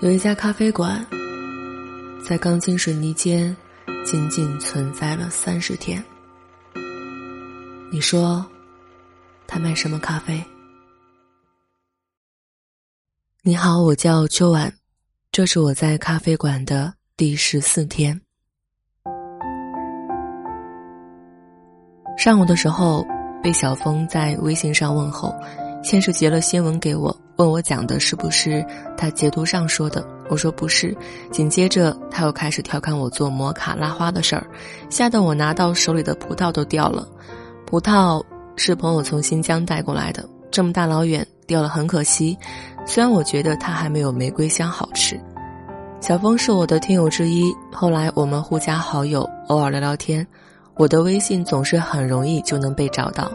[0.00, 1.04] 有一家咖啡馆，
[2.24, 3.54] 在钢筋水泥间
[4.04, 6.00] 仅仅存在了三十天。
[7.90, 8.46] 你说，
[9.44, 10.40] 他卖什么咖啡？
[13.42, 14.72] 你好，我叫秋晚，
[15.32, 18.20] 这是我在咖啡馆的第十四天。
[22.16, 23.04] 上午的时候，
[23.42, 25.34] 被小峰在微信上问候，
[25.82, 27.14] 先是截了新闻给我。
[27.36, 28.64] 问我讲的是不是
[28.96, 30.04] 他截图上说的？
[30.28, 30.96] 我说不是。
[31.30, 34.44] 紧接着他又开始调侃我做摩卡拉花的事儿，
[34.90, 37.06] 吓得我拿到手里的葡萄都掉了。
[37.64, 38.22] 葡萄
[38.56, 42.36] 是朋友从新疆带过来的，这么大老远掉了很可惜。
[42.84, 45.18] 虽然我觉得它还没有玫瑰香好吃。
[46.00, 50.26] 小峰是我的听友之一，后来我们互加好友，偶尔聊聊天。
[50.76, 53.30] 我的微信总是很容易就能被找到。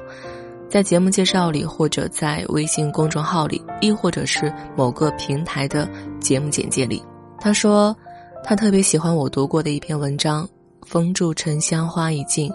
[0.73, 5.88] 在节目介绍里，或者在微信公众号里，亦或者是某个平台的
[6.20, 7.00] 节目简介里，
[7.40, 7.95] 他说，
[8.44, 10.44] 他特别喜欢我读过的一篇文章
[10.88, 12.50] 《风住沉香花已尽》，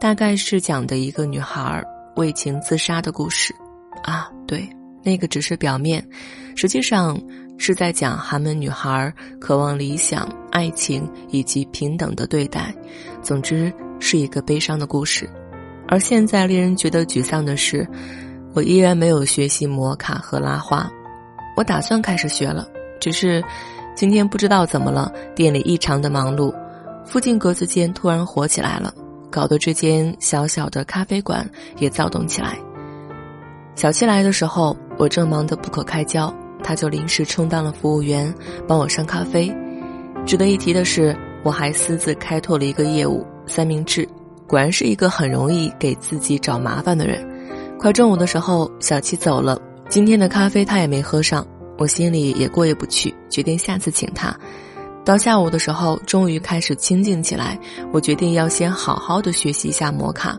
[0.00, 1.84] 大概是讲的一个女孩
[2.16, 3.54] 为情自杀的故事。
[4.04, 4.66] 啊，对，
[5.04, 6.02] 那个只是表面，
[6.56, 7.20] 实际上
[7.58, 12.74] 是在讲寒门女孩渴望理想、爱情以及平等的对待。
[13.20, 15.28] 总之，是一个悲伤的故事。
[15.90, 17.86] 而现在令人觉得沮丧的是，
[18.54, 20.88] 我依然没有学习摩卡和拉花。
[21.56, 22.64] 我打算开始学了，
[23.00, 23.42] 只是
[23.96, 26.54] 今天不知道怎么了，店里异常的忙碌，
[27.04, 28.94] 附近格子间突然火起来了，
[29.30, 31.44] 搞得这间小小的咖啡馆
[31.78, 32.56] 也躁动起来。
[33.74, 36.32] 小七来的时候，我正忙得不可开交，
[36.62, 38.32] 他就临时充当了服务员，
[38.68, 39.52] 帮我上咖啡。
[40.24, 44.08] 值得一提的是，我还私自开拓了一个业务——三明治。
[44.50, 47.24] 果然是一个很容易给自己找麻烦的人。
[47.78, 49.56] 快中午的时候，小七走了，
[49.88, 51.46] 今天的咖啡他也没喝上，
[51.78, 54.36] 我心里也过意不去，决定下次请他。
[55.04, 57.56] 到下午的时候，终于开始清静起来，
[57.92, 60.36] 我决定要先好好的学习一下摩卡。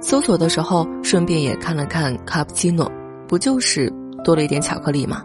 [0.00, 2.90] 搜索的时候，顺便也看了看卡布奇诺，
[3.28, 3.92] 不就是
[4.24, 5.22] 多了一点巧克力吗？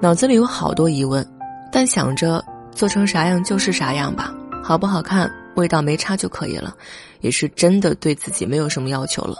[0.00, 1.22] 脑子里有好多疑问，
[1.70, 4.32] 但想着做成啥样就是啥样吧，
[4.64, 5.30] 好不好看？
[5.56, 6.74] 味道没差就可以了，
[7.20, 9.36] 也是真的对自己没有什么要求了。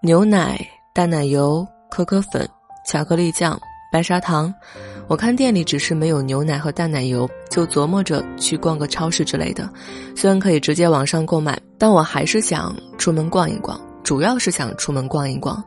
[0.00, 0.58] 牛奶、
[0.94, 2.48] 淡奶油、可可粉、
[2.86, 3.58] 巧克力酱、
[3.92, 4.52] 白砂糖，
[5.06, 9.68] 我看店里只是没有牛奶和淡奶油，就琢磨着去逛个超市之类的。
[10.16, 15.62] 虽然可以直接网上购买，但我还是想出门逛一逛，主要是想出门逛一逛。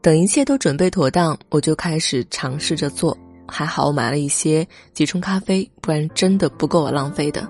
[0.00, 3.16] 等一切都准备妥当，我就开始尝试着做。
[3.48, 7.48] 还好我买了一些即冲咖啡，不然真的不够我浪费的。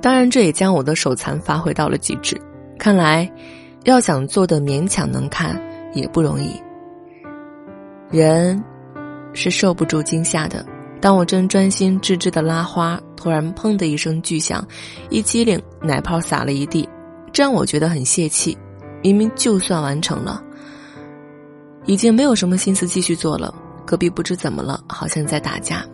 [0.00, 2.40] 当然，这也将我的手残发挥到了极致。
[2.78, 3.30] 看来，
[3.84, 5.60] 要想做的勉强能看
[5.92, 6.60] 也不容易。
[8.10, 8.62] 人
[9.32, 10.64] 是受不住惊吓的。
[11.00, 14.66] 当我正专心致志的拉花，突然砰的一声巨响，
[15.10, 16.88] 一激灵，奶泡洒了一地，
[17.32, 18.56] 这让我觉得很泄气。
[19.02, 20.42] 明明就算完成了，
[21.86, 23.54] 已经没有什么心思继续做了。
[23.86, 25.84] 隔壁不知怎么了，好像在打架。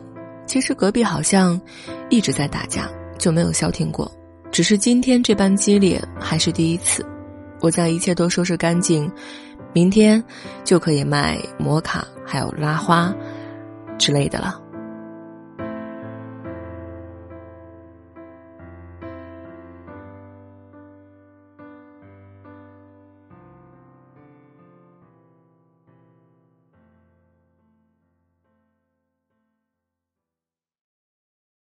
[0.47, 1.61] 其实隔壁好像
[2.09, 2.89] 一直在打架。
[3.25, 4.13] 就没有消停过，
[4.53, 7.03] 只是今天这般激烈还是第一次。
[7.63, 9.11] 我将一切都收拾干净，
[9.73, 10.23] 明天
[10.63, 13.15] 就可以卖摩卡，还有拉花
[13.97, 14.61] 之类的了。